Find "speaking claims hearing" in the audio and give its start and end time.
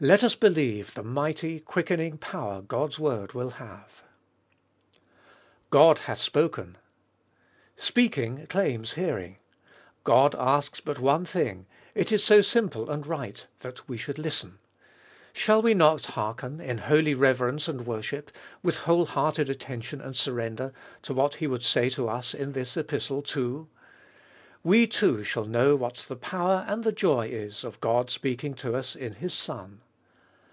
7.76-9.38